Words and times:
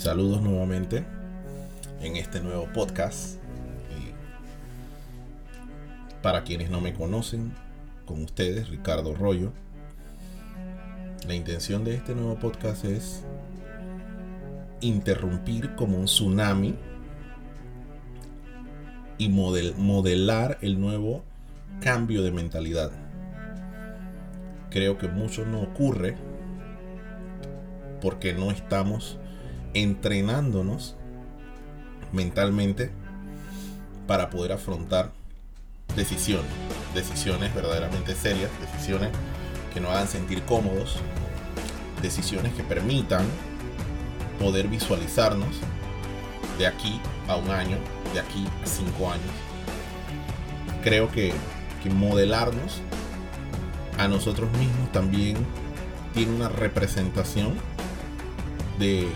Saludos 0.00 0.40
nuevamente 0.40 1.04
en 2.00 2.16
este 2.16 2.40
nuevo 2.40 2.66
podcast. 2.72 3.38
Para 6.22 6.42
quienes 6.42 6.70
no 6.70 6.80
me 6.80 6.94
conocen, 6.94 7.52
con 8.06 8.22
ustedes, 8.22 8.70
Ricardo 8.70 9.14
Rollo. 9.14 9.52
La 11.28 11.34
intención 11.34 11.84
de 11.84 11.96
este 11.96 12.14
nuevo 12.14 12.36
podcast 12.36 12.86
es 12.86 13.26
interrumpir 14.80 15.74
como 15.74 15.98
un 15.98 16.06
tsunami 16.06 16.76
y 19.18 19.28
modelar 19.28 20.56
el 20.62 20.80
nuevo 20.80 21.24
cambio 21.82 22.22
de 22.22 22.32
mentalidad. 22.32 22.90
Creo 24.70 24.96
que 24.96 25.08
mucho 25.08 25.44
no 25.44 25.60
ocurre 25.60 26.16
porque 28.00 28.32
no 28.32 28.50
estamos 28.50 29.18
entrenándonos 29.74 30.96
mentalmente 32.12 32.90
para 34.06 34.30
poder 34.30 34.52
afrontar 34.52 35.12
decisiones, 35.96 36.50
decisiones 36.94 37.54
verdaderamente 37.54 38.14
serias, 38.14 38.50
decisiones 38.60 39.10
que 39.72 39.80
nos 39.80 39.92
hagan 39.92 40.08
sentir 40.08 40.42
cómodos, 40.42 40.96
decisiones 42.02 42.52
que 42.54 42.64
permitan 42.64 43.24
poder 44.38 44.68
visualizarnos 44.68 45.56
de 46.58 46.66
aquí 46.66 47.00
a 47.28 47.36
un 47.36 47.50
año, 47.50 47.76
de 48.12 48.20
aquí 48.20 48.46
a 48.62 48.66
cinco 48.66 49.10
años. 49.10 49.30
Creo 50.82 51.10
que, 51.10 51.32
que 51.82 51.90
modelarnos 51.90 52.80
a 53.98 54.08
nosotros 54.08 54.50
mismos 54.52 54.90
también 54.92 55.36
tiene 56.14 56.34
una 56.34 56.48
representación 56.48 57.54
de 58.78 59.08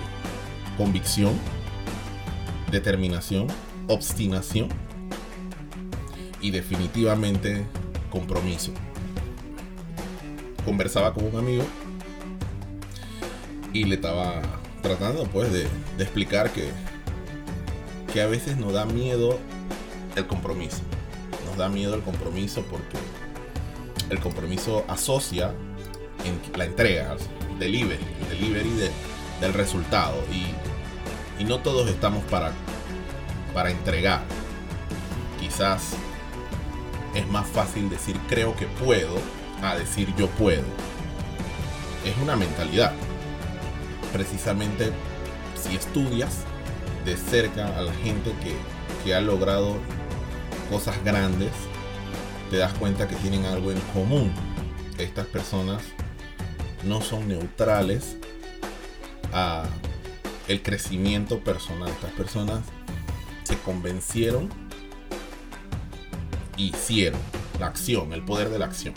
convicción, 0.77 1.33
determinación, 2.71 3.47
obstinación 3.89 4.69
y 6.41 6.51
definitivamente 6.51 7.67
compromiso. 8.11 8.73
Conversaba 10.65 11.13
con 11.15 11.25
un 11.25 11.37
amigo 11.37 11.65
y 13.73 13.85
le 13.85 13.97
estaba 13.97 14.43
tratando 14.83 15.25
pues 15.25 15.53
de, 15.53 15.67
explicar 15.99 16.51
que, 16.51 16.71
que 18.13 18.23
a 18.23 18.27
veces 18.27 18.57
nos 18.57 18.73
da 18.73 18.85
miedo 18.85 19.39
el 20.17 20.27
compromiso. 20.27 20.79
Nos 21.47 21.57
da 21.57 21.69
miedo 21.69 21.95
el 21.95 22.03
compromiso 22.03 22.63
porque 22.71 22.99
el 24.11 24.21
compromiso 24.21 24.85
asocia 24.89 25.53
en 26.25 26.59
la 26.59 26.65
entrega, 26.65 27.17
delivery, 27.59 28.05
el 28.23 28.39
delivery 28.39 28.71
de, 28.71 28.91
del 29.41 29.53
resultado. 29.53 30.17
Y, 30.33 30.47
y, 31.39 31.45
no 31.45 31.61
todos 31.61 31.89
estamos 31.89 32.25
para, 32.25 32.53
para 33.53 33.71
entregar. 33.71 34.23
Quizás 35.41 35.95
es 37.15 37.27
más 37.29 37.47
fácil 37.47 37.89
decir 37.89 38.19
creo 38.29 38.57
que 38.57 38.67
puedo 38.67 39.17
a 39.63 39.77
decir 39.77 40.15
yo 40.17 40.29
puedo. 40.29 40.65
Es 42.05 42.17
una 42.23 42.37
mentalidad. 42.37 42.93
Precisamente 44.13 44.93
si 45.57 45.77
estudias 45.77 46.41
de 47.05 47.17
cerca 47.17 47.77
a 47.77 47.83
la 47.83 47.93
gente 47.93 48.33
que, 48.43 48.55
que 49.05 49.15
ha 49.15 49.21
logrado 49.21 49.77
cosas 50.71 51.03
grandes, 51.05 51.53
te 52.51 52.57
das 52.57 52.73
cuenta 52.75 53.09
que 53.09 53.17
tienen 53.17 53.45
algo 53.47 53.73
en 53.73 53.81
común. 53.93 54.33
Estas 54.99 55.27
personas 55.27 55.83
no 56.85 57.01
son 57.01 57.29
neutrales 57.29 58.17
a 59.33 59.65
el 60.49 60.63
crecimiento 60.63 61.41
personal. 61.41 61.89
Estas 61.89 62.13
personas 62.13 62.61
se 63.45 63.57
convencieron 63.59 64.51
hicieron 66.57 67.21
la 67.59 67.67
acción, 67.67 68.13
el 68.13 68.23
poder 68.23 68.51
de 68.51 68.59
la 68.59 68.67
acción. 68.67 68.95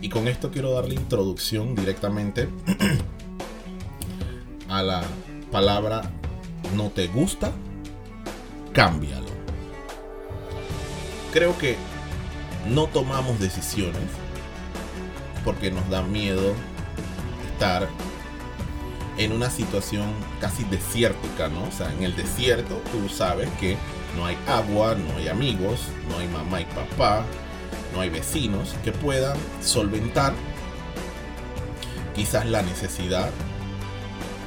Y 0.00 0.08
con 0.08 0.28
esto 0.28 0.50
quiero 0.50 0.72
darle 0.72 0.94
introducción 0.94 1.74
directamente 1.74 2.48
a 4.68 4.82
la 4.82 5.02
palabra 5.50 6.02
no 6.74 6.90
te 6.90 7.06
gusta, 7.06 7.52
cámbialo. 8.72 9.30
Creo 11.32 11.56
que 11.58 11.76
no 12.68 12.86
tomamos 12.86 13.38
decisiones 13.38 14.02
porque 15.44 15.70
nos 15.70 15.88
da 15.88 16.02
miedo 16.02 16.52
estar 17.52 17.88
en 19.24 19.32
una 19.32 19.50
situación 19.50 20.12
casi 20.40 20.64
desértica, 20.64 21.48
¿no? 21.48 21.64
O 21.64 21.72
sea, 21.72 21.92
en 21.92 22.02
el 22.02 22.16
desierto 22.16 22.82
tú 22.90 23.08
sabes 23.08 23.48
que 23.60 23.76
no 24.16 24.26
hay 24.26 24.36
agua, 24.46 24.94
no 24.94 25.16
hay 25.16 25.28
amigos, 25.28 25.80
no 26.08 26.18
hay 26.18 26.28
mamá 26.28 26.60
y 26.60 26.64
papá, 26.66 27.24
no 27.94 28.00
hay 28.00 28.10
vecinos 28.10 28.74
que 28.84 28.92
puedan 28.92 29.36
solventar 29.62 30.34
quizás 32.14 32.46
la 32.46 32.62
necesidad 32.62 33.30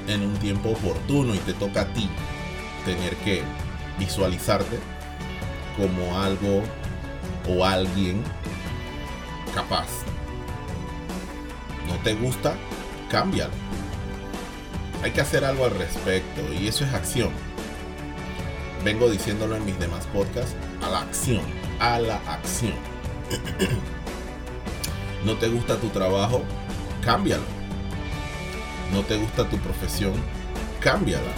en 0.07 0.21
un 0.21 0.33
tiempo 0.35 0.69
oportuno 0.69 1.33
y 1.33 1.39
te 1.39 1.53
toca 1.53 1.81
a 1.81 1.93
ti 1.93 2.09
tener 2.85 3.15
que 3.17 3.41
visualizarte 3.97 4.79
como 5.77 6.19
algo 6.19 6.61
o 7.49 7.65
alguien 7.65 8.23
capaz. 9.53 9.87
¿No 11.87 11.95
te 12.03 12.13
gusta? 12.13 12.55
Cámbialo. 13.09 13.64
Hay 15.05 15.11
que 15.11 15.21
hacer 15.21 15.45
algo 15.45 15.63
al 15.63 15.71
respecto 15.71 16.41
y 16.59 16.67
eso 16.67 16.83
es 16.83 16.93
acción 16.93 17.31
vengo 18.85 19.09
diciéndolo 19.09 19.55
en 19.55 19.65
mis 19.65 19.77
demás 19.79 20.05
podcasts, 20.13 20.55
a 20.83 20.89
la 20.89 21.01
acción, 21.01 21.41
a 21.79 21.97
la 21.97 22.17
acción. 22.27 22.75
no 25.25 25.35
te 25.37 25.47
gusta 25.47 25.77
tu 25.77 25.89
trabajo, 25.89 26.43
cámbialo. 27.03 27.43
No 28.93 29.01
te 29.01 29.17
gusta 29.17 29.49
tu 29.49 29.57
profesión, 29.57 30.13
cámbiala. 30.79 31.33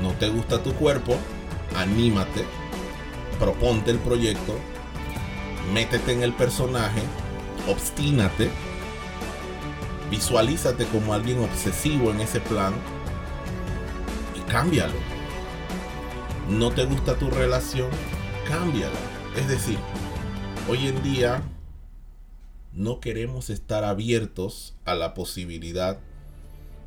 No 0.00 0.12
te 0.12 0.30
gusta 0.30 0.62
tu 0.62 0.72
cuerpo, 0.72 1.18
anímate, 1.76 2.46
proponte 3.38 3.90
el 3.90 3.98
proyecto, 3.98 4.58
métete 5.74 6.12
en 6.12 6.22
el 6.22 6.32
personaje, 6.32 7.02
obstínate, 7.68 8.50
visualízate 10.10 10.86
como 10.86 11.14
alguien 11.14 11.38
obsesivo 11.40 12.10
en 12.10 12.20
ese 12.20 12.40
plan 12.40 12.74
y 14.36 14.40
cámbialo 14.50 15.16
no 16.48 16.70
te 16.70 16.84
gusta 16.84 17.18
tu 17.18 17.28
relación, 17.28 17.90
cámbiala. 18.46 18.94
Es 19.36 19.48
decir, 19.48 19.78
hoy 20.68 20.86
en 20.86 21.02
día 21.02 21.42
no 22.72 23.00
queremos 23.00 23.50
estar 23.50 23.82
abiertos 23.82 24.76
a 24.84 24.94
la 24.94 25.12
posibilidad 25.12 25.98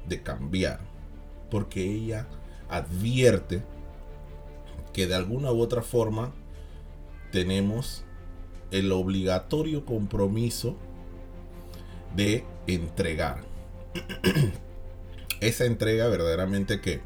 de 0.08 0.24
cambiar, 0.24 0.80
porque 1.52 1.84
ella 1.84 2.28
advierte 2.70 3.62
que 4.94 5.08
de 5.08 5.16
alguna 5.16 5.52
u 5.52 5.60
otra 5.60 5.82
forma 5.82 6.32
tenemos 7.32 8.06
el 8.72 8.94
obligatorio 8.94 9.86
compromiso 9.86 10.78
de 12.16 12.44
entregar. 12.68 13.44
Esa 15.42 15.66
entrega 15.66 16.08
verdaderamente 16.08 16.82
que 16.82 17.02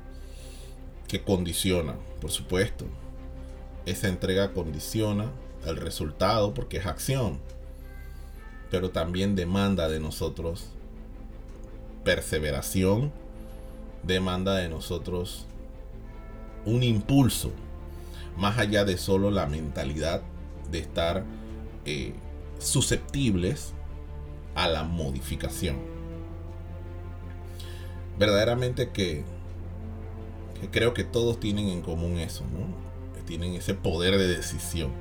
que 1.13 1.21
condiciona, 1.21 1.93
por 2.21 2.31
supuesto. 2.31 2.85
Esa 3.85 4.07
entrega 4.07 4.51
condiciona 4.51 5.31
el 5.63 5.77
resultado 5.77 6.55
porque 6.55 6.77
es 6.77 6.87
acción, 6.87 7.37
pero 8.71 8.89
también 8.89 9.35
demanda 9.35 9.89
de 9.89 9.99
nosotros 9.99 10.71
perseveración, 12.03 13.11
demanda 14.01 14.55
de 14.55 14.69
nosotros 14.69 15.45
un 16.65 16.81
impulso, 16.81 17.51
más 18.35 18.57
allá 18.57 18.83
de 18.83 18.97
solo 18.97 19.29
la 19.29 19.45
mentalidad 19.45 20.23
de 20.71 20.79
estar 20.79 21.25
eh, 21.85 22.13
susceptibles 22.57 23.75
a 24.55 24.67
la 24.67 24.83
modificación. 24.83 25.77
Verdaderamente 28.17 28.91
que 28.91 29.23
creo 30.71 30.93
que 30.93 31.03
todos 31.03 31.39
tienen 31.39 31.69
en 31.69 31.81
común 31.81 32.19
eso, 32.19 32.43
¿no? 32.45 32.83
Tienen 33.25 33.53
ese 33.53 33.73
poder 33.73 34.17
de 34.17 34.27
decisión. 34.27 34.91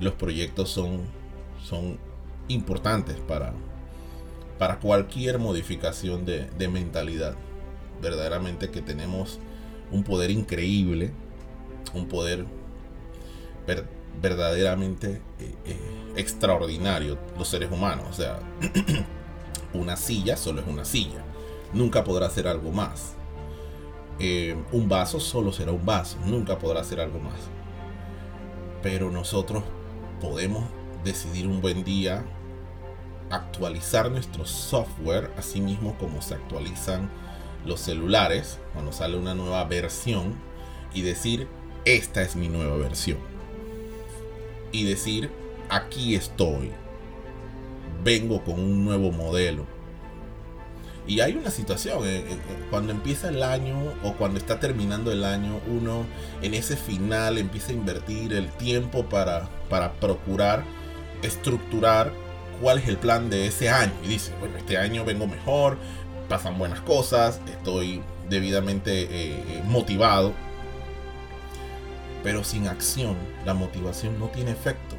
Los 0.00 0.14
proyectos 0.14 0.68
son, 0.70 1.02
son 1.62 1.98
importantes 2.48 3.16
para, 3.16 3.54
para 4.58 4.80
cualquier 4.80 5.38
modificación 5.38 6.24
de, 6.24 6.68
mentalidad. 6.68 7.36
Verdaderamente 8.02 8.70
que 8.70 8.82
tenemos 8.82 9.38
un 9.92 10.02
poder 10.02 10.30
increíble, 10.30 11.12
un 11.94 12.08
poder 12.08 12.44
verdaderamente 14.20 15.22
eh, 15.38 15.54
eh, 15.66 16.12
extraordinario, 16.16 17.18
los 17.38 17.48
seres 17.48 17.70
humanos. 17.70 18.06
O 18.10 18.12
sea, 18.12 18.38
una 19.74 19.96
silla 19.96 20.36
solo 20.36 20.60
es 20.60 20.66
una 20.66 20.84
silla. 20.84 21.24
Nunca 21.72 22.04
podrá 22.04 22.30
ser 22.30 22.46
algo 22.48 22.70
más 22.70 23.14
eh, 24.20 24.56
un 24.70 24.88
vaso 24.88 25.18
solo 25.18 25.52
será 25.52 25.72
un 25.72 25.84
vaso, 25.84 26.18
nunca 26.24 26.58
podrá 26.58 26.84
ser 26.84 27.00
algo 27.00 27.18
más. 27.18 27.40
Pero 28.82 29.10
nosotros 29.10 29.64
podemos 30.20 30.64
decidir 31.02 31.48
un 31.48 31.60
buen 31.60 31.84
día 31.84 32.24
actualizar 33.30 34.10
nuestro 34.10 34.46
software, 34.46 35.32
así 35.36 35.60
mismo 35.60 35.96
como 35.98 36.22
se 36.22 36.34
actualizan 36.34 37.10
los 37.66 37.80
celulares, 37.80 38.60
cuando 38.72 38.92
sale 38.92 39.16
una 39.16 39.34
nueva 39.34 39.64
versión, 39.64 40.34
y 40.92 41.02
decir, 41.02 41.48
esta 41.84 42.22
es 42.22 42.36
mi 42.36 42.48
nueva 42.48 42.76
versión. 42.76 43.18
Y 44.74 44.82
decir, 44.82 45.30
aquí 45.68 46.16
estoy. 46.16 46.72
Vengo 48.02 48.42
con 48.42 48.54
un 48.58 48.84
nuevo 48.84 49.12
modelo. 49.12 49.66
Y 51.06 51.20
hay 51.20 51.34
una 51.34 51.50
situación, 51.50 52.04
eh, 52.04 52.24
eh, 52.26 52.38
cuando 52.70 52.90
empieza 52.90 53.28
el 53.28 53.42
año 53.42 53.76
o 54.02 54.14
cuando 54.14 54.38
está 54.38 54.58
terminando 54.58 55.12
el 55.12 55.22
año, 55.22 55.60
uno 55.68 56.06
en 56.42 56.54
ese 56.54 56.76
final 56.76 57.38
empieza 57.38 57.70
a 57.70 57.74
invertir 57.74 58.32
el 58.32 58.48
tiempo 58.48 59.04
para, 59.04 59.48
para 59.68 59.92
procurar 59.92 60.64
estructurar 61.22 62.12
cuál 62.60 62.78
es 62.78 62.88
el 62.88 62.96
plan 62.96 63.30
de 63.30 63.46
ese 63.46 63.68
año. 63.68 63.92
Y 64.04 64.08
dice, 64.08 64.32
bueno, 64.40 64.56
este 64.56 64.76
año 64.76 65.04
vengo 65.04 65.26
mejor, 65.26 65.78
pasan 66.28 66.58
buenas 66.58 66.80
cosas, 66.80 67.40
estoy 67.46 68.02
debidamente 68.28 69.08
eh, 69.10 69.62
motivado. 69.66 70.32
Pero 72.24 72.42
sin 72.42 72.66
acción, 72.66 73.16
la 73.44 73.54
motivación 73.54 74.18
no 74.18 74.26
tiene 74.28 74.50
efecto. 74.50 74.96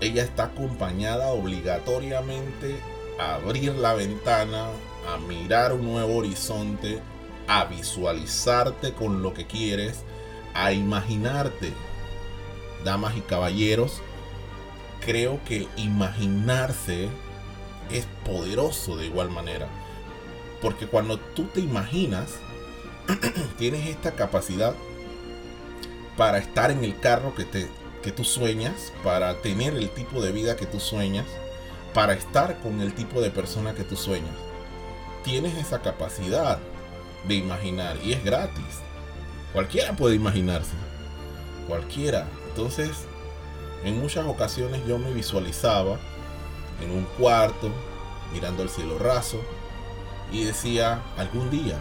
Ella 0.00 0.24
está 0.24 0.44
acompañada 0.44 1.28
obligatoriamente 1.28 2.76
abrir 3.18 3.74
la 3.74 3.94
ventana, 3.94 4.66
a 5.08 5.18
mirar 5.18 5.72
un 5.72 5.84
nuevo 5.84 6.16
horizonte, 6.16 7.00
a 7.46 7.64
visualizarte 7.64 8.92
con 8.92 9.22
lo 9.22 9.32
que 9.32 9.46
quieres, 9.46 10.02
a 10.54 10.72
imaginarte. 10.72 11.72
Damas 12.84 13.16
y 13.16 13.20
caballeros, 13.20 14.02
creo 15.04 15.38
que 15.44 15.68
imaginarse 15.76 17.08
es 17.90 18.06
poderoso 18.24 18.96
de 18.96 19.06
igual 19.06 19.30
manera. 19.30 19.68
Porque 20.60 20.86
cuando 20.86 21.18
tú 21.18 21.44
te 21.44 21.60
imaginas, 21.60 22.34
tienes 23.58 23.86
esta 23.86 24.12
capacidad 24.12 24.74
para 26.16 26.38
estar 26.38 26.70
en 26.70 26.84
el 26.84 26.98
carro 26.98 27.34
que, 27.34 27.44
te, 27.44 27.68
que 28.02 28.12
tú 28.12 28.24
sueñas, 28.24 28.92
para 29.02 29.40
tener 29.40 29.74
el 29.74 29.90
tipo 29.90 30.20
de 30.22 30.32
vida 30.32 30.56
que 30.56 30.66
tú 30.66 30.80
sueñas, 30.80 31.26
para 31.94 32.14
estar 32.14 32.58
con 32.60 32.80
el 32.80 32.94
tipo 32.94 33.20
de 33.20 33.30
persona 33.30 33.74
que 33.74 33.84
tú 33.84 33.96
sueñas. 33.96 34.34
Tienes 35.24 35.56
esa 35.56 35.80
capacidad 35.80 36.58
de 37.26 37.34
imaginar 37.34 37.96
y 38.02 38.12
es 38.12 38.24
gratis. 38.24 38.80
Cualquiera 39.52 39.94
puede 39.94 40.16
imaginarse. 40.16 40.72
Cualquiera. 41.68 42.26
Entonces, 42.48 42.90
en 43.84 44.00
muchas 44.00 44.26
ocasiones 44.26 44.80
yo 44.86 44.98
me 44.98 45.12
visualizaba 45.12 45.98
en 46.82 46.90
un 46.90 47.04
cuarto, 47.18 47.70
mirando 48.32 48.62
el 48.62 48.68
cielo 48.68 48.98
raso, 48.98 49.40
y 50.32 50.44
decía, 50.44 51.02
algún 51.16 51.50
día 51.50 51.76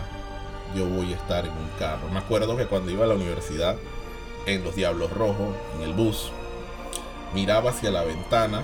yo 0.75 0.85
voy 0.87 1.13
a 1.13 1.15
estar 1.15 1.45
en 1.45 1.51
un 1.51 1.69
carro. 1.79 2.09
Me 2.09 2.19
acuerdo 2.19 2.57
que 2.57 2.65
cuando 2.65 2.91
iba 2.91 3.05
a 3.05 3.07
la 3.07 3.15
universidad, 3.15 3.77
en 4.45 4.63
los 4.63 4.75
Diablos 4.75 5.11
Rojos, 5.11 5.55
en 5.75 5.83
el 5.83 5.93
bus, 5.93 6.31
miraba 7.33 7.71
hacia 7.71 7.91
la 7.91 8.03
ventana 8.03 8.63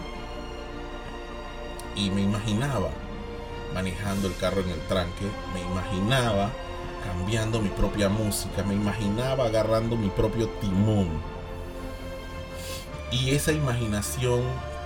y 1.95 2.09
me 2.11 2.21
imaginaba 2.21 2.89
manejando 3.73 4.27
el 4.27 4.35
carro 4.37 4.61
en 4.61 4.69
el 4.69 4.79
tranque, 4.87 5.25
me 5.53 5.61
imaginaba 5.61 6.49
cambiando 7.05 7.61
mi 7.61 7.69
propia 7.69 8.09
música, 8.09 8.63
me 8.63 8.73
imaginaba 8.73 9.45
agarrando 9.45 9.95
mi 9.95 10.09
propio 10.09 10.49
timón. 10.61 11.09
Y 13.11 13.31
esa 13.31 13.51
imaginación 13.51 14.41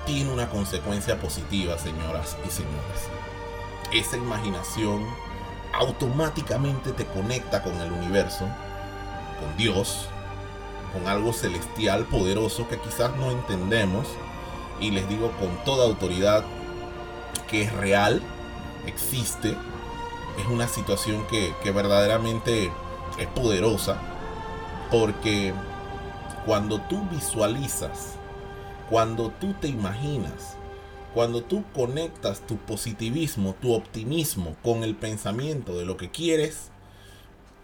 tiene 0.05 0.31
una 0.31 0.49
consecuencia 0.49 1.19
positiva, 1.19 1.77
señoras 1.77 2.37
y 2.45 2.49
señores. 2.49 3.09
Esa 3.91 4.17
imaginación 4.17 5.05
automáticamente 5.73 6.91
te 6.91 7.05
conecta 7.05 7.63
con 7.63 7.75
el 7.81 7.91
universo, 7.91 8.45
con 9.39 9.57
Dios, 9.57 10.07
con 10.93 11.07
algo 11.07 11.33
celestial 11.33 12.05
poderoso 12.05 12.67
que 12.67 12.79
quizás 12.79 13.15
no 13.17 13.31
entendemos. 13.31 14.07
Y 14.79 14.91
les 14.91 15.07
digo 15.07 15.31
con 15.39 15.63
toda 15.63 15.85
autoridad, 15.85 16.43
que 17.47 17.63
es 17.63 17.73
real, 17.73 18.21
existe, 18.87 19.55
es 20.39 20.47
una 20.47 20.67
situación 20.67 21.25
que, 21.27 21.53
verdaderamente 21.71 22.71
es 23.19 23.27
poderosa, 23.27 23.97
porque 24.89 25.53
cuando 26.45 26.81
tú 26.81 27.05
visualizas, 27.11 28.15
cuando 28.89 29.29
tú 29.39 29.53
te 29.53 29.67
imaginas, 29.67 30.55
cuando 31.13 31.43
tú 31.43 31.63
conectas 31.75 32.41
tu 32.47 32.57
positivismo, 32.57 33.55
tu 33.61 33.73
optimismo 33.73 34.55
con 34.63 34.83
el 34.83 34.95
pensamiento 34.95 35.77
de 35.77 35.85
lo 35.85 35.97
que 35.97 36.09
quieres, 36.09 36.71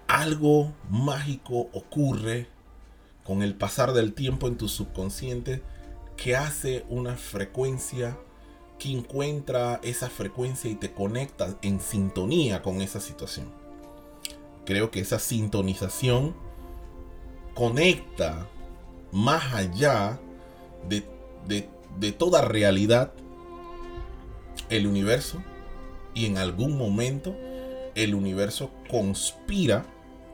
algo 0.08 0.74
mágico 0.90 1.70
ocurre 1.74 2.48
con 3.28 3.44
el 3.44 3.56
pasar 3.56 3.92
del 3.92 4.14
tiempo 4.14 4.48
en 4.48 4.56
tu 4.56 4.70
subconsciente 4.70 5.62
que 6.16 6.38
hace 6.38 6.86
una 6.88 7.18
frecuencia 7.18 8.18
que 8.80 8.90
encuentra 8.90 9.82
esa 9.84 10.10
frecuencia 10.10 10.72
y 10.72 10.76
te 10.76 10.94
conecta 10.94 11.58
en 11.62 11.82
sintonía 11.82 12.62
con 12.62 12.82
esa 12.82 13.02
situación. 13.02 13.52
Creo 14.66 14.92
que 14.92 15.02
esa 15.02 15.20
sintonización 15.20 16.36
conecta 17.54 18.48
más 19.12 19.54
allá 19.54 20.20
de, 20.88 22.12
toda 22.14 22.42
realidad 22.42 23.12
el 24.70 24.88
universo 24.88 25.44
y 26.14 26.28
en 26.28 26.38
algún 26.38 26.78
momento 26.78 27.36
el 27.96 28.16
universo 28.16 28.72
conspira 28.90 29.86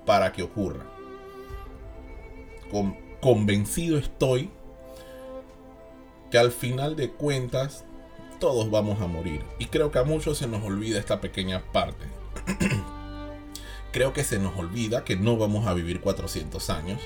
para 0.06 0.32
que 0.32 0.44
ocurra. 0.44 0.93
Convencido 3.22 3.98
estoy 3.98 4.50
que 6.32 6.38
al 6.38 6.52
final 6.52 6.96
de 6.96 7.12
cuentas 7.12 7.86
todos 8.40 8.70
vamos 8.72 9.00
a 9.02 9.08
morir. 9.08 9.42
Y 9.60 9.68
creo 9.68 9.92
que 9.92 10.00
a 10.00 10.04
muchos 10.04 10.38
se 10.38 10.48
nos 10.48 10.64
olvida 10.64 11.00
esta 11.00 11.22
pequeña 11.22 11.64
parte. 11.72 12.06
creo 13.94 14.12
que 14.12 14.24
se 14.24 14.40
nos 14.40 14.58
olvida 14.58 15.06
que 15.06 15.16
no 15.16 15.38
vamos 15.38 15.68
a 15.68 15.74
vivir 15.74 16.02
400 16.02 16.70
años. 16.72 17.00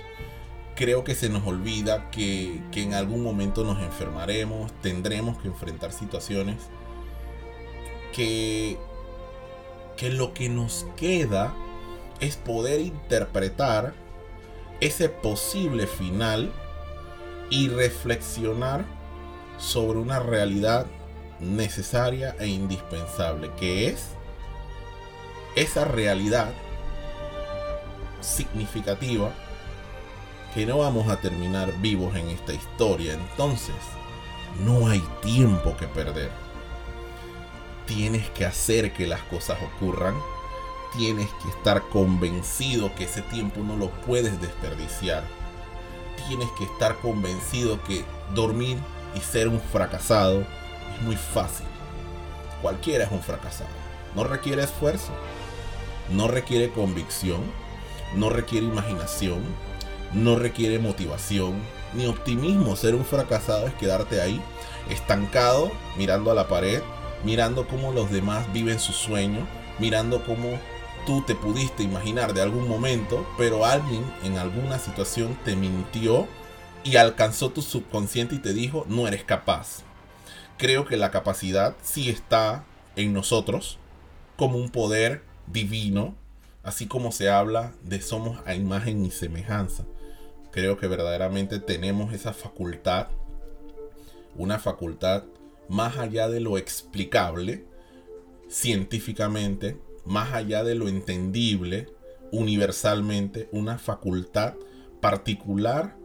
Creo 0.75 1.03
que 1.03 1.13
se 1.13 1.30
nos 1.30 1.46
olvida 1.46 2.10
que, 2.10 2.62
que 2.72 2.82
en 2.82 2.94
algún 2.94 3.22
momento 3.22 3.63
nos 3.63 3.82
enfermaremos, 3.84 4.72
tendremos 4.82 5.38
que 5.39 5.50
enfrentar 5.50 5.92
situaciones 5.92 6.56
que, 8.13 8.77
que 9.98 10.10
lo 10.10 10.34
que 10.34 10.50
nos 10.50 10.86
queda 10.96 11.53
es 12.20 12.38
poder 12.38 12.80
interpretar 12.80 13.94
ese 14.79 15.10
posible 15.10 15.88
final 15.88 16.51
y 17.50 17.69
reflexionar 17.69 18.86
sobre 19.57 20.00
una 20.00 20.19
realidad 20.19 20.86
necesaria 21.39 22.36
e 22.39 22.48
indispensable, 22.48 23.51
que 23.60 23.88
es 23.88 24.10
esa 25.55 25.86
realidad 25.86 26.51
significativa 28.22 29.31
que 30.53 30.65
no 30.65 30.79
vamos 30.79 31.07
a 31.10 31.17
terminar 31.17 31.72
vivos 31.81 32.15
en 32.15 32.29
esta 32.29 32.53
historia. 32.53 33.13
Entonces, 33.13 33.75
no 34.63 34.88
hay 34.88 35.03
tiempo 35.22 35.75
que 35.77 35.88
perder. 35.88 36.31
Tienes 37.86 38.29
que 38.31 38.46
hacer 38.46 38.93
que 38.93 39.07
las 39.07 39.22
cosas 39.24 39.57
ocurran. 39.62 40.15
Tienes 40.96 41.29
que 41.44 41.50
estar 41.50 41.82
convencido 41.89 42.94
que 42.96 43.06
ese 43.06 43.22
tiempo 43.22 43.62
no 43.62 43.75
lo 43.75 43.89
puedes 43.89 44.39
desperdiciar. 44.41 45.24
Tienes 46.27 46.50
que 46.58 46.63
estar 46.63 46.98
convencido 46.98 47.84
que 47.84 48.03
dormir 48.34 48.77
y 49.15 49.20
ser 49.20 49.48
un 49.48 49.60
fracasado 49.60 50.46
muy 51.01 51.15
fácil. 51.15 51.65
Cualquiera 52.62 53.06
es 53.06 53.12
un 53.12 53.22
fracasado. 53.22 53.70
No 54.15 54.24
requiere 54.24 54.63
esfuerzo. 54.63 55.12
No 56.12 56.27
requiere 56.27 56.72
convicción. 56.72 57.41
No 58.15 58.29
requiere 58.29 58.65
imaginación. 58.65 59.41
No 60.13 60.38
requiere 60.38 60.79
motivación. 60.79 61.62
Ni 61.94 62.08
optimismo. 62.08 62.75
Ser 62.75 62.96
un 62.96 63.06
fracasado 63.06 63.67
es 63.67 63.74
quedarte 63.75 64.22
ahí, 64.22 64.41
estancado, 64.89 65.72
mirando 65.98 66.32
a 66.32 66.36
la 66.36 66.48
pared, 66.48 66.82
mirando 67.24 67.67
cómo 67.67 67.91
los 67.91 68.12
demás 68.12 68.51
viven 68.53 68.79
su 68.79 68.94
sueño, 68.94 69.48
mirando 69.79 70.24
cómo 70.25 70.60
tú 71.08 71.24
te 71.26 71.34
pudiste 71.34 71.82
imaginar 71.82 72.36
de 72.36 72.44
algún 72.44 72.68
momento, 72.68 73.26
pero 73.36 73.66
alguien 73.66 74.04
en 74.24 74.38
alguna 74.38 74.78
situación 74.78 75.36
te 75.44 75.56
mintió 75.56 76.28
y 76.84 76.98
alcanzó 76.98 77.50
tu 77.50 77.64
subconsciente 77.64 78.36
y 78.36 78.40
te 78.40 78.54
dijo, 78.54 78.86
no 78.88 79.08
eres 79.08 79.24
capaz 79.24 79.88
creo 80.58 80.86
que 80.86 80.98
la 80.98 81.12
capacidad 81.12 81.76
sí 81.82 82.10
está 82.10 82.66
en 82.96 83.14
nosotros 83.14 83.78
como 84.36 84.58
un 84.58 84.70
poder 84.70 85.24
divino, 85.46 86.16
así 86.64 86.88
como 86.88 87.12
se 87.12 87.30
habla 87.30 87.74
de 87.84 88.02
somos 88.02 88.40
a 88.46 88.56
imagen 88.56 89.06
y 89.06 89.12
semejanza. 89.12 89.86
Creo 90.52 90.78
que 90.78 90.88
verdaderamente 90.88 91.60
tenemos 91.60 92.14
esa 92.14 92.34
facultad, 92.34 93.08
una 94.36 94.60
facultad 94.60 95.24
más 95.70 95.98
allá 95.98 96.28
de 96.28 96.40
lo 96.40 96.58
explicable 96.58 97.66
científicamente, 98.50 99.78
más 100.08 100.34
allá 100.34 100.64
de 100.64 100.76
lo 100.76 100.88
entendible 100.88 101.88
universalmente, 102.32 103.50
una 103.52 103.78
facultad 103.78 104.56
particular 105.02 105.98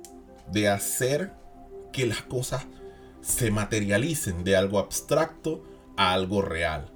de 0.50 0.68
hacer 0.68 1.32
que 1.92 2.06
las 2.06 2.22
cosas 2.22 2.66
se 3.20 3.50
materialicen 3.50 4.44
de 4.44 4.56
algo 4.56 4.78
abstracto 4.78 5.64
a 5.96 6.12
algo 6.12 6.42
real. 6.42 6.90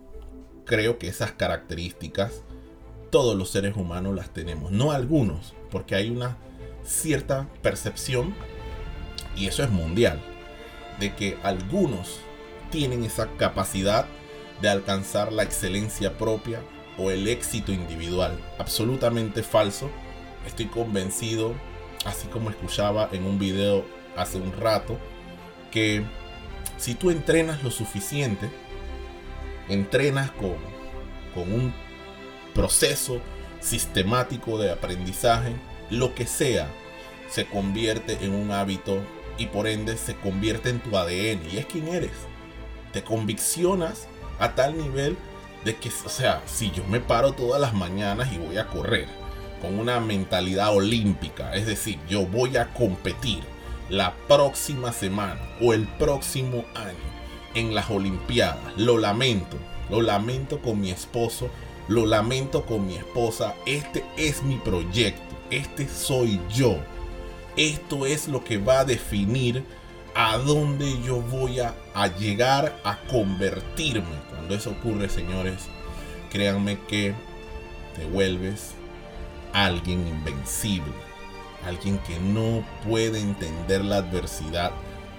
Creo 0.65 0.99
que 0.99 1.09
esas 1.09 1.33
características 1.33 2.43
todos 3.11 3.37
los 3.37 3.51
seres 3.51 3.77
humanos 3.77 4.15
las 4.15 4.31
tenemos, 4.31 4.73
no 4.73 4.91
algunos, 4.91 5.55
porque 5.71 5.95
hay 5.95 6.11
una 6.11 6.37
cierta 6.85 7.49
percepción, 7.63 8.35
y 9.37 9.47
eso 9.47 9.63
es 9.63 9.71
mundial, 9.71 10.21
de 10.99 11.15
que 11.15 11.39
algunos 11.43 12.21
tienen 12.71 13.05
esa 13.05 13.29
capacidad 13.37 14.07
de 14.61 14.69
alcanzar 14.69 15.33
la 15.33 15.45
excelencia 15.45 16.19
propia 16.19 16.61
o 16.99 17.11
el 17.11 17.29
éxito 17.29 17.73
individual. 17.73 18.39
Absolutamente 18.59 19.43
falso. 19.43 19.91
Estoy 20.47 20.67
convencido, 20.67 21.55
así 22.05 22.29
como 22.29 22.51
escuchaba 22.51 23.09
en 23.13 23.25
un 23.25 23.39
video 23.39 23.85
hace 24.17 24.39
un 24.39 24.53
rato, 24.53 24.99
que 25.71 26.05
si 26.79 26.95
tú 26.95 27.11
entrenas 27.11 27.63
lo 27.63 27.71
suficiente, 27.71 28.49
entrenas 29.69 30.31
con, 30.31 30.57
con 31.35 31.53
un 31.53 31.75
proceso 32.55 33.21
sistemático 33.61 34.59
de 34.59 34.71
aprendizaje, 34.71 35.57
lo 35.91 36.15
que 36.15 36.27
sea, 36.27 36.69
se 37.29 37.47
convierte 37.47 38.19
en 38.25 38.33
un 38.33 38.53
hábito 38.53 39.01
y 39.39 39.47
por 39.47 39.67
ende 39.67 39.97
se 39.97 40.15
convierte 40.15 40.71
en 40.71 40.81
tu 40.81 40.97
ADN 40.97 41.43
y 41.51 41.59
es 41.59 41.67
quien 41.67 41.89
eres. 41.89 42.13
Te 42.93 43.03
conviccionas 43.03 44.09
a 44.39 44.55
tal 44.55 44.79
nivel 44.79 45.17
de 45.67 45.77
que, 45.77 45.89
o 45.89 46.09
sea, 46.09 46.43
si 46.47 46.71
yo 46.71 46.85
me 46.85 47.01
paro 47.01 47.33
todas 47.33 47.61
las 47.61 47.75
mañanas 47.75 48.33
y 48.33 48.39
voy 48.39 48.57
a 48.57 48.69
correr 48.69 49.09
con 49.61 49.81
una 49.81 49.99
mentalidad 49.99 50.73
olímpica, 50.73 51.55
es 51.57 51.67
decir, 51.67 51.99
yo 52.09 52.25
voy 52.25 52.57
a 52.57 52.73
competir 52.73 53.43
la 53.89 54.15
próxima 54.29 54.93
semana 54.93 55.41
o 55.61 55.75
el 55.75 55.89
próximo 55.99 56.65
año 56.77 57.17
en 57.55 57.75
las 57.75 57.91
Olimpiadas, 57.91 58.77
lo 58.77 58.97
lamento, 58.97 59.57
lo 59.91 60.03
lamento 60.03 60.63
con 60.63 60.81
mi 60.81 60.91
esposo, 60.91 61.51
lo 61.89 62.07
lamento 62.07 62.65
con 62.65 62.87
mi 62.87 62.95
esposa, 62.95 63.55
este 63.67 64.05
es 64.17 64.45
mi 64.45 64.57
proyecto, 64.57 65.35
este 65.51 65.89
soy 65.89 66.41
yo, 66.49 66.77
esto 67.57 68.07
es 68.07 68.29
lo 68.29 68.45
que 68.45 68.59
va 68.59 68.81
a 68.81 68.85
definir 68.85 69.65
a 70.15 70.39
dónde 70.39 71.01
yo 71.03 71.21
voy 71.21 71.59
a, 71.61 71.75
llegar 72.19 72.81
a 72.85 72.99
convertirme. 73.11 74.36
Cuando 74.47 74.63
eso 74.63 74.71
ocurre, 74.71 75.09
señores, 75.09 75.57
créanme 76.31 76.79
que 76.87 77.17
te 77.97 78.07
vuelves 78.07 78.75
alguien 79.53 80.07
invencible, 80.07 80.93
alguien 81.67 81.99
que 81.99 82.21
no 82.21 82.65
puede 82.89 83.19
entender 83.19 83.85
la 83.85 83.97
adversidad, 83.97 84.71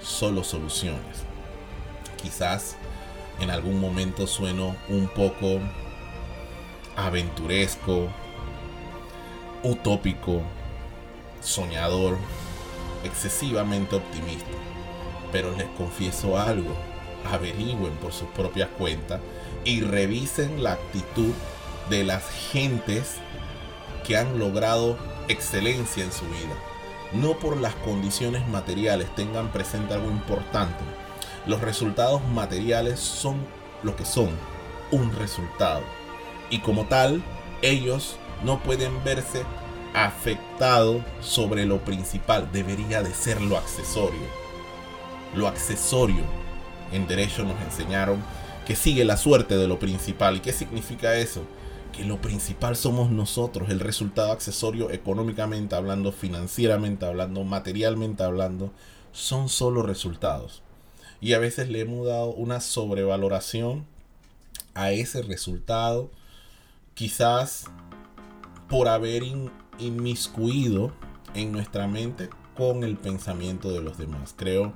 solo 0.02 0.46
soluciones. 0.46 1.26
Quizás 2.16 2.78
en 3.42 3.50
algún 3.50 3.82
momento 3.82 4.28
sueno 4.28 4.78
un 4.88 5.10
poco 5.10 5.60
aventuresco, 6.96 8.08
utópico, 9.62 10.42
soñador, 11.42 12.18
excesivamente 13.04 13.98
optimista. 13.98 14.48
Pero 15.34 15.52
les 15.58 15.68
confieso 15.78 16.40
algo, 16.40 16.74
averigüen 17.32 17.94
por 17.98 18.14
sus 18.14 18.28
propias 18.30 18.70
cuentas 18.78 19.20
y 19.64 19.82
revisen 19.82 20.64
la 20.64 20.74
actitud 20.74 21.34
de 21.90 22.04
las 22.04 22.24
gentes 22.52 23.16
que 24.06 24.18
han 24.18 24.40
logrado 24.40 24.98
excelencia 25.28 26.04
en 26.04 26.12
su 26.12 26.26
vida. 26.26 26.56
No 27.14 27.38
por 27.40 27.58
las 27.58 27.76
condiciones 27.76 28.48
materiales 28.48 29.14
tengan 29.16 29.52
presente 29.52 29.94
algo 29.94 30.10
importante. 30.10 30.84
Los 31.46 31.62
resultados 31.62 32.22
materiales 32.34 33.00
son 33.00 33.38
lo 33.84 33.96
que 33.96 34.06
son, 34.06 34.30
un 34.92 35.14
resultado. 35.16 35.82
Y 36.50 36.60
como 36.60 36.86
tal, 36.86 37.24
ellos 37.62 38.18
no 38.44 38.62
pueden 38.62 39.04
verse 39.04 39.44
afectados 39.94 41.02
sobre 41.22 41.66
lo 41.66 41.80
principal. 41.80 42.50
Debería 42.52 43.02
de 43.02 43.14
ser 43.14 43.42
lo 43.42 43.58
accesorio 43.58 44.48
lo 45.36 45.48
accesorio. 45.48 46.24
En 46.92 47.08
derecho 47.08 47.44
nos 47.44 47.60
enseñaron 47.62 48.22
que 48.66 48.76
sigue 48.76 49.06
la 49.06 49.18
suerte 49.18 49.58
de 49.58 49.68
lo 49.68 49.80
principal. 49.80 50.38
¿Y 50.38 50.40
qué 50.42 50.54
significa 50.54 51.16
eso? 51.16 51.44
Que 51.96 52.04
lo 52.04 52.22
principal 52.22 52.76
somos 52.76 53.10
nosotros, 53.10 53.70
el 53.70 53.80
resultado 53.80 54.32
accesorio 54.32 54.92
económicamente 54.92 55.76
hablando, 55.76 56.12
financieramente 56.12 57.06
hablando, 57.06 57.44
materialmente 57.44 58.24
hablando, 58.24 58.72
son 59.12 59.50
solo 59.50 59.82
resultados. 59.84 60.62
Y 61.22 61.34
a 61.34 61.40
veces 61.40 61.70
le 61.70 61.82
hemos 61.82 62.06
dado 62.06 62.28
una 62.28 62.60
sobrevaloración 62.60 63.86
a 64.76 64.92
ese 64.92 65.24
resultado, 65.24 66.12
quizás 66.94 67.66
por 68.70 68.88
haber 68.90 69.24
inmiscuido 69.80 70.92
en 71.34 71.52
nuestra 71.52 71.88
mente 71.88 72.30
con 72.56 72.84
el 72.84 72.98
pensamiento 72.98 73.72
de 73.72 73.82
los 73.82 73.98
demás. 73.98 74.34
Creo 74.36 74.74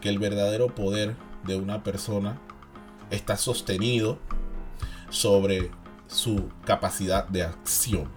que 0.00 0.08
el 0.08 0.18
verdadero 0.18 0.74
poder 0.74 1.16
de 1.44 1.56
una 1.56 1.82
persona 1.82 2.38
está 3.10 3.36
sostenido 3.36 4.18
sobre 5.10 5.70
su 6.06 6.48
capacidad 6.64 7.26
de 7.28 7.42
acción. 7.42 8.08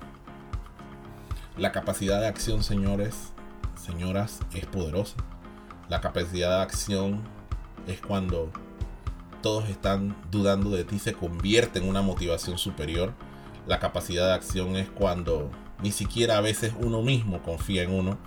La 1.57 1.71
capacidad 1.71 2.19
de 2.19 2.27
acción, 2.27 2.63
señores, 2.63 3.31
señoras, 3.75 4.39
es 4.53 4.65
poderosa. 4.65 5.15
La 5.89 6.01
capacidad 6.01 6.57
de 6.57 6.63
acción 6.63 7.21
es 7.87 8.01
cuando 8.01 8.51
todos 9.41 9.69
están 9.69 10.15
dudando 10.31 10.71
de 10.71 10.85
ti, 10.85 10.97
se 10.97 11.13
convierte 11.13 11.79
en 11.79 11.87
una 11.87 12.01
motivación 12.01 12.57
superior. 12.57 13.13
La 13.67 13.79
capacidad 13.79 14.27
de 14.27 14.33
acción 14.33 14.75
es 14.75 14.89
cuando 14.89 15.51
ni 15.83 15.91
siquiera 15.91 16.37
a 16.37 16.41
veces 16.41 16.73
uno 16.79 17.01
mismo 17.01 17.43
confía 17.43 17.83
en 17.83 17.93
uno 17.93 18.17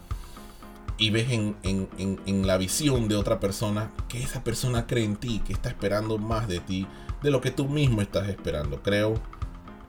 y 0.99 1.11
ves 1.11 1.31
en, 1.31 2.47
la 2.47 2.59
visión 2.59 3.09
de 3.09 3.15
otra 3.15 3.39
persona 3.39 3.91
que 4.09 4.21
esa 4.21 4.43
persona 4.43 4.87
cree 4.87 5.05
en 5.05 5.17
ti, 5.17 5.41
que 5.47 5.53
está 5.53 5.69
esperando 5.69 6.19
más 6.19 6.49
de 6.49 6.59
ti 6.59 6.87
de 7.23 7.31
lo 7.31 7.41
que 7.41 7.53
tú 7.53 7.69
mismo 7.69 8.03
estás 8.03 8.29
esperando. 8.29 8.83
Creo 8.83 9.15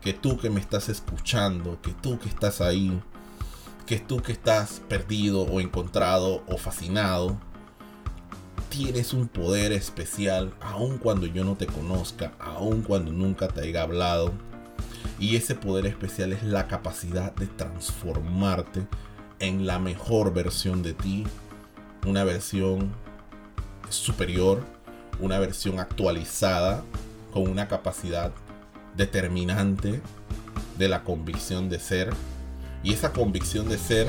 que 0.02 0.14
tú 0.14 0.38
que 0.38 0.52
me 0.52 0.60
estás 0.60 0.88
escuchando, 0.88 1.82
que 1.82 1.92
tú 1.92 2.20
que 2.20 2.30
estás 2.30 2.62
ahí, 2.62 3.02
que 3.88 4.00
tú 4.00 4.22
que 4.22 4.32
estás 4.32 4.84
perdido 4.88 5.42
o 5.42 5.60
encontrado 5.60 6.44
o 6.48 6.58
fascinado, 6.58 7.40
tienes 8.70 9.14
un 9.14 9.28
poder 9.28 9.72
especial 9.72 10.54
aun 10.62 11.00
cuando 11.00 11.26
yo 11.26 11.44
no 11.44 11.56
te 11.56 11.66
conozca, 11.66 12.34
aun 12.40 12.84
cuando 12.84 13.12
nunca 13.12 13.48
te 13.48 13.62
haya 13.62 13.82
hablado. 13.82 14.32
Y 15.20 15.36
ese 15.36 15.56
poder 15.56 15.88
especial 15.88 16.34
es 16.34 16.44
la 16.44 16.68
capacidad 16.68 17.34
de 17.36 17.48
transformarte 17.48 18.88
en 19.40 19.66
la 19.66 19.80
mejor 19.80 20.34
versión 20.34 20.84
de 20.84 20.94
ti, 20.94 21.26
una 22.06 22.24
versión 22.24 22.94
superior, 23.90 24.64
una 25.20 25.40
versión 25.40 25.80
actualizada, 25.80 26.84
con 27.34 27.48
una 27.48 27.68
capacidad 27.68 28.32
determinante 28.96 30.02
de 30.78 30.90
la 30.90 31.04
convicción 31.04 31.70
de 31.70 31.80
ser. 31.80 32.10
Y 32.84 32.94
esa 32.94 33.12
convicción 33.14 33.68
de 33.70 33.78
ser, 33.78 34.08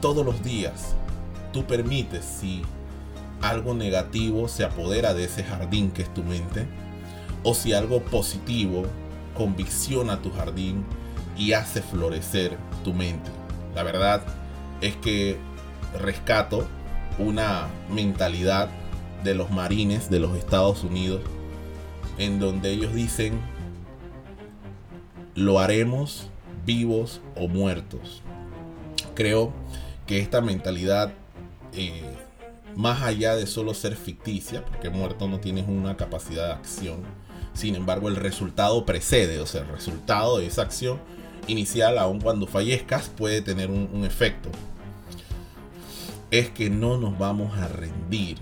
todos 0.00 0.24
los 0.24 0.42
días, 0.42 0.94
tú 1.52 1.64
permites 1.64 2.24
si 2.24 2.62
algo 3.40 3.74
negativo 3.74 4.48
se 4.48 4.64
apodera 4.64 5.14
de 5.14 5.24
ese 5.24 5.44
jardín 5.44 5.90
que 5.90 6.02
es 6.02 6.12
tu 6.12 6.22
mente, 6.22 6.66
o 7.42 7.54
si 7.54 7.72
algo 7.72 8.02
positivo 8.02 8.84
convicciona 9.34 10.20
tu 10.20 10.30
jardín 10.32 10.84
y 11.36 11.52
hace 11.52 11.82
florecer 11.82 12.56
tu 12.84 12.92
mente. 12.92 13.30
La 13.74 13.82
verdad 13.84 14.22
es 14.80 14.96
que 14.96 15.36
rescato 15.98 16.66
una 17.18 17.68
mentalidad 17.90 18.68
de 19.24 19.34
los 19.34 19.50
marines 19.50 20.10
de 20.10 20.20
los 20.20 20.36
Estados 20.36 20.84
Unidos 20.84 21.22
en 22.18 22.38
donde 22.38 22.70
ellos 22.70 22.94
dicen 22.94 23.40
lo 25.34 25.60
haremos 25.60 26.28
vivos 26.66 27.20
o 27.36 27.48
muertos. 27.48 28.22
Creo 29.14 29.52
que 30.06 30.18
esta 30.18 30.40
mentalidad, 30.40 31.12
eh, 31.72 32.02
más 32.74 33.02
allá 33.02 33.36
de 33.36 33.46
solo 33.46 33.72
ser 33.74 33.96
ficticia, 33.96 34.64
porque 34.64 34.90
muerto 34.90 35.28
no 35.28 35.38
tienes 35.38 35.66
una 35.68 35.96
capacidad 35.96 36.46
de 36.46 36.52
acción, 36.52 37.02
sin 37.54 37.74
embargo 37.74 38.08
el 38.08 38.16
resultado 38.16 38.84
precede, 38.84 39.40
o 39.40 39.46
sea, 39.46 39.62
el 39.62 39.68
resultado 39.68 40.38
de 40.38 40.46
esa 40.46 40.62
acción 40.62 40.98
inicial, 41.48 41.98
aun 41.98 42.20
cuando 42.20 42.46
fallezcas, 42.46 43.08
puede 43.08 43.42
tener 43.42 43.70
un, 43.70 44.04
efecto. 44.04 44.50
Es 46.30 46.50
que 46.50 46.70
no 46.70 46.98
nos 46.98 47.18
vamos 47.18 47.56
a 47.58 47.68
rendir. 47.68 48.38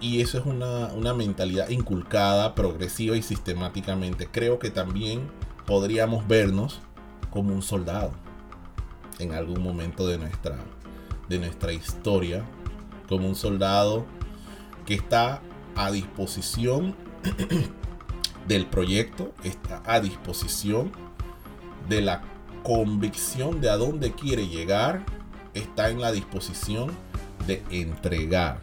Y 0.00 0.20
eso 0.20 0.38
es 0.38 0.46
una, 0.46 0.88
una 0.94 1.14
mentalidad 1.14 1.68
inculcada, 1.68 2.54
progresiva 2.54 3.16
y 3.16 3.22
sistemáticamente. 3.22 4.28
Creo 4.30 4.58
que 4.58 4.70
también 4.70 5.28
podríamos 5.66 6.26
vernos 6.26 6.80
como 7.30 7.54
un 7.54 7.62
soldado 7.62 8.12
en 9.18 9.32
algún 9.32 9.62
momento 9.62 10.06
de 10.06 10.18
nuestra, 10.18 10.58
de 11.28 11.38
nuestra 11.38 11.72
historia, 11.72 12.44
como 13.08 13.28
un 13.28 13.34
soldado 13.34 14.06
que 14.86 14.94
está 14.94 15.40
a 15.76 15.90
disposición 15.90 16.94
del 18.48 18.66
proyecto, 18.66 19.32
está 19.42 19.82
a 19.86 20.00
disposición 20.00 20.92
de 21.88 22.00
la 22.00 22.22
convicción 22.64 23.60
de 23.60 23.68
a 23.68 23.76
dónde 23.76 24.12
quiere 24.12 24.48
llegar, 24.48 25.04
está 25.52 25.90
en 25.90 26.00
la 26.00 26.10
disposición 26.10 26.90
de 27.46 27.62
entregar. 27.70 28.62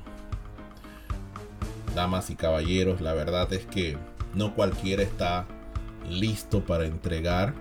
Damas 1.96 2.31
y 2.31 2.36
caballeros, 2.36 3.00
la 3.00 3.13
verdad 3.13 3.53
es 3.53 3.65
que 3.67 3.98
no 4.34 4.55
cualquiera 4.55 5.03
está 5.03 5.46
listo 6.10 6.65
para 6.65 6.86
entregar 6.86 7.53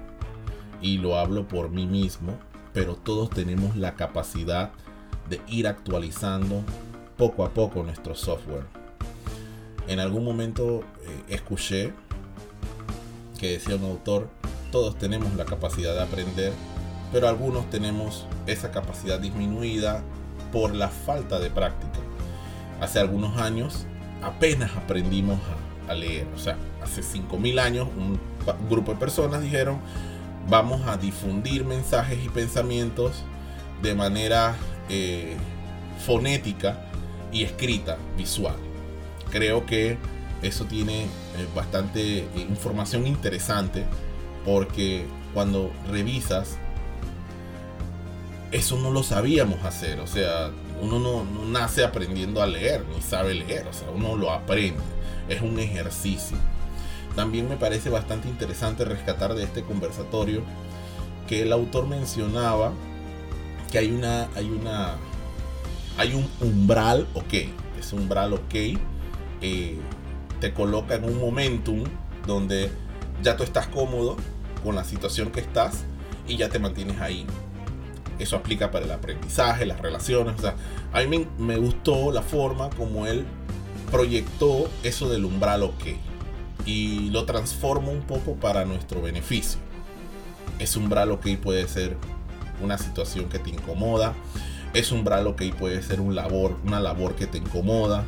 y 0.80 0.96
lo 0.96 1.18
hablo 1.18 1.46
por 1.46 1.68
mí 1.68 1.86
mismo, 1.86 2.38
pero 2.72 2.96
todos 2.96 3.28
tenemos 3.28 3.76
la 3.76 3.94
capacidad 3.94 4.70
de 5.28 5.42
ir 5.46 5.68
actualizando 5.68 6.64
poco 7.18 7.44
a 7.44 7.50
poco 7.50 7.82
nuestro 7.82 8.14
software. 8.14 8.64
En 9.88 10.00
algún 10.00 10.24
momento 10.24 10.80
eh, 11.04 11.22
escuché 11.28 11.92
que 13.38 13.52
decía 13.52 13.76
un 13.76 13.84
autor, 13.84 14.30
todos 14.70 14.96
tenemos 14.96 15.34
la 15.34 15.44
capacidad 15.44 15.94
de 15.94 16.02
aprender, 16.02 16.52
pero 17.12 17.28
algunos 17.28 17.68
tenemos 17.70 18.26
esa 18.46 18.70
capacidad 18.70 19.18
disminuida 19.18 20.02
por 20.52 20.74
la 20.74 20.88
falta 20.88 21.38
de 21.38 21.50
práctica. 21.50 21.98
Hace 22.80 22.98
algunos 22.98 23.36
años 23.38 23.86
apenas 24.22 24.76
aprendimos 24.76 25.38
a, 25.88 25.94
leer, 25.94 26.26
o 26.34 26.38
sea, 26.38 26.56
hace 26.82 27.02
5.000 27.02 27.60
años 27.60 27.88
un, 27.96 28.20
grupo 28.68 28.92
de 28.92 28.98
personas 28.98 29.42
dijeron, 29.42 29.80
vamos 30.48 30.86
a 30.86 30.96
difundir 30.96 31.64
mensajes 31.64 32.24
y 32.24 32.28
pensamientos 32.28 33.24
de 33.82 33.94
manera 33.94 34.56
eh, 34.88 35.36
fonética 36.06 36.86
y 37.32 37.42
escrita, 37.42 37.98
visual. 38.16 38.56
Creo 39.30 39.66
que 39.66 39.98
eso 40.42 40.64
tiene 40.64 41.02
eh, 41.02 41.08
bastante 41.54 42.26
información 42.36 43.06
interesante 43.06 43.84
porque 44.50 45.04
cuando 45.32 45.70
revisas, 45.92 46.58
eso 48.50 48.78
no 48.78 48.90
lo 48.90 49.04
sabíamos 49.04 49.64
hacer. 49.64 50.00
O 50.00 50.08
sea, 50.08 50.50
uno 50.82 50.98
no, 50.98 51.24
nace 51.46 51.84
aprendiendo 51.84 52.42
a 52.42 52.48
leer, 52.48 52.84
ni 52.92 53.00
sabe 53.00 53.34
leer. 53.34 53.68
O 53.68 53.72
sea, 53.72 53.88
uno 53.90 54.16
lo 54.16 54.32
aprende. 54.32 54.82
Es 55.28 55.40
un 55.40 55.60
ejercicio. 55.60 56.36
También 57.14 57.48
me 57.48 57.56
parece 57.56 57.90
bastante 57.90 58.26
interesante 58.26 58.84
rescatar 58.84 59.34
de 59.34 59.44
este 59.44 59.62
conversatorio 59.62 60.42
que 61.28 61.42
el 61.42 61.52
autor 61.52 61.86
mencionaba 61.86 62.72
que 63.70 63.78
hay 63.78 63.92
una, 63.92 64.30
hay 64.34 64.50
una, 64.50 64.96
hay 65.96 66.12
un 66.12 66.28
umbral, 66.40 67.06
ok, 67.14 67.34
ese 67.78 67.94
umbral, 67.94 68.32
ok, 68.32 68.54
eh, 69.42 69.78
te 70.40 70.52
coloca 70.52 70.96
en 70.96 71.04
un 71.04 71.20
momentum 71.20 71.84
donde 72.26 72.72
ya 73.22 73.36
tú 73.36 73.44
estás 73.44 73.68
cómodo 73.68 74.16
con 74.62 74.74
la 74.74 74.84
situación 74.84 75.30
que 75.30 75.40
estás 75.40 75.84
y 76.26 76.36
ya 76.36 76.48
te 76.48 76.58
mantienes 76.58 77.00
ahí. 77.00 77.26
Eso 78.18 78.36
aplica 78.36 78.70
para 78.70 78.84
el 78.84 78.90
aprendizaje, 78.90 79.64
las 79.64 79.80
relaciones. 79.80 80.36
O 80.38 80.42
sea, 80.42 80.54
a 80.92 81.02
mí 81.02 81.26
me, 81.38 81.56
gustó 81.56 82.12
la 82.12 82.22
forma 82.22 82.68
como 82.70 83.06
él 83.06 83.24
proyectó 83.90 84.68
eso 84.82 85.08
del 85.08 85.24
umbral 85.24 85.62
ok 85.62 85.84
y 86.66 87.08
lo 87.10 87.24
transforma 87.24 87.88
un 87.88 88.02
poco 88.02 88.34
para 88.34 88.64
nuestro 88.64 89.00
beneficio. 89.00 89.58
Ese 90.58 90.78
umbral 90.78 91.10
ok 91.12 91.26
puede 91.42 91.66
ser 91.66 91.96
una 92.62 92.76
situación 92.76 93.28
que 93.30 93.38
te 93.38 93.50
incomoda. 93.50 94.14
Es 94.74 94.92
umbral 94.92 95.26
ok 95.26 95.42
puede 95.58 95.82
ser 95.82 96.00
un 96.00 96.14
labor, 96.14 96.56
una 96.64 96.78
labor 96.78 97.16
que 97.16 97.26
te 97.26 97.38
incomoda 97.38 98.04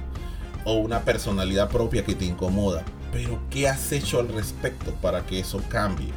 o 0.64 0.74
una 0.74 1.00
personalidad 1.00 1.70
propia 1.70 2.04
que 2.04 2.14
te 2.14 2.26
incomoda. 2.26 2.84
Pero 3.12 3.40
¿qué 3.50 3.68
has 3.68 3.92
hecho 3.92 4.20
al 4.20 4.28
respecto 4.28 4.92
para 5.00 5.24
que 5.24 5.40
eso 5.40 5.60
cambie? 5.68 6.12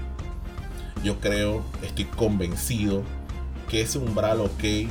Yo 1.05 1.19
creo, 1.19 1.63
estoy 1.83 2.05
convencido 2.05 3.03
que 3.69 3.81
ese 3.81 3.99
umbral 3.99 4.41
ok 4.41 4.89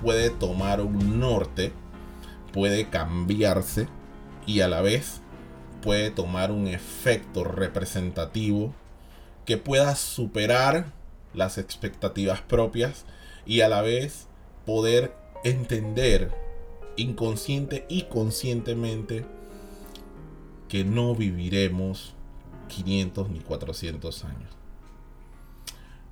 puede 0.00 0.30
tomar 0.30 0.80
un 0.80 1.20
norte, 1.20 1.70
puede 2.50 2.88
cambiarse 2.88 3.86
y 4.46 4.62
a 4.62 4.68
la 4.68 4.80
vez 4.80 5.20
puede 5.82 6.10
tomar 6.10 6.50
un 6.50 6.66
efecto 6.66 7.44
representativo 7.44 8.74
que 9.44 9.58
pueda 9.58 9.96
superar 9.96 10.94
las 11.34 11.58
expectativas 11.58 12.40
propias 12.40 13.04
y 13.44 13.60
a 13.60 13.68
la 13.68 13.82
vez 13.82 14.28
poder 14.64 15.14
entender 15.44 16.32
inconsciente 16.96 17.84
y 17.90 18.04
conscientemente 18.04 19.26
que 20.70 20.84
no 20.84 21.14
viviremos 21.14 22.14
500 22.68 23.28
ni 23.28 23.40
400 23.40 24.24
años. 24.24 24.59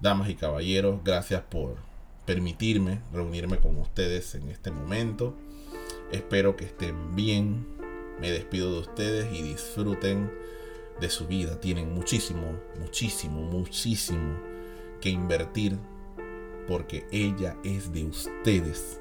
Damas 0.00 0.28
y 0.28 0.36
caballeros, 0.36 1.00
gracias 1.02 1.42
por 1.42 1.76
permitirme 2.24 3.00
reunirme 3.12 3.58
con 3.58 3.76
ustedes 3.78 4.34
en 4.34 4.48
este 4.48 4.70
momento. 4.70 5.34
Espero 6.12 6.56
que 6.56 6.66
estén 6.66 7.16
bien. 7.16 7.66
Me 8.20 8.30
despido 8.30 8.72
de 8.72 8.80
ustedes 8.80 9.32
y 9.32 9.42
disfruten 9.42 10.30
de 11.00 11.10
su 11.10 11.26
vida. 11.26 11.58
Tienen 11.60 11.94
muchísimo, 11.94 12.60
muchísimo, 12.78 13.40
muchísimo 13.40 14.38
que 15.00 15.08
invertir 15.08 15.78
porque 16.68 17.06
ella 17.10 17.56
es 17.64 17.92
de 17.92 18.04
ustedes 18.04 19.00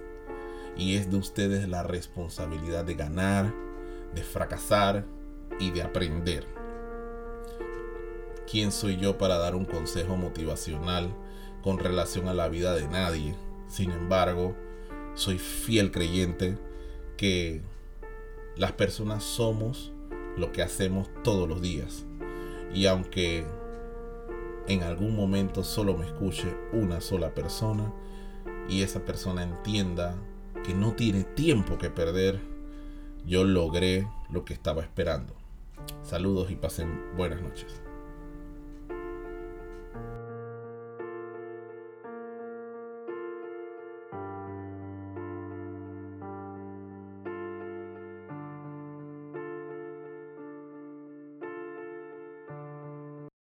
y 0.78 0.96
es 0.96 1.12
de 1.12 1.18
ustedes 1.18 1.68
la 1.68 1.84
responsabilidad 1.84 2.86
de 2.86 2.96
ganar, 2.96 3.54
de 4.16 4.24
fracasar 4.24 5.06
y 5.60 5.72
de 5.72 5.82
aprender. 5.84 6.57
¿Quién 8.50 8.72
soy 8.72 8.96
yo 8.96 9.18
para 9.18 9.38
dar 9.38 9.56
un 9.56 9.66
consejo 9.66 10.16
motivacional 10.16 11.14
con 11.62 11.80
relación 11.80 12.30
a 12.30 12.34
la 12.34 12.48
vida 12.48 12.74
de 12.76 12.88
nadie? 12.88 13.36
Sin 13.68 13.92
embargo, 13.92 14.56
soy 15.16 15.38
fiel 15.38 15.92
creyente 15.92 16.58
que 17.18 17.62
las 18.56 18.72
personas 18.72 19.26
somos 19.26 19.92
lo 20.38 20.54
que 20.54 20.62
hacemos 20.62 21.10
todos 21.26 21.50
los 21.50 21.62
días. 21.62 22.06
Y 22.74 22.86
aunque 22.86 23.46
en 24.70 24.82
algún 24.84 25.14
momento 25.14 25.66
solo 25.66 25.98
me 25.98 26.06
escuche 26.06 26.48
una 26.72 27.02
sola 27.02 27.34
persona 27.34 27.94
y 28.70 28.82
esa 28.82 29.04
persona 29.04 29.44
entienda 29.44 30.16
que 30.64 30.74
no 30.74 30.94
tiene 30.94 31.26
tiempo 31.26 31.78
que 31.78 31.90
perder, 31.90 32.40
yo 33.26 33.44
logré 33.44 34.08
lo 34.30 34.46
que 34.46 34.54
estaba 34.54 34.84
esperando. 34.84 35.34
Saludos 36.02 36.50
y 36.50 36.56
pasen 36.56 37.18
buenas 37.18 37.42
noches. 37.42 37.82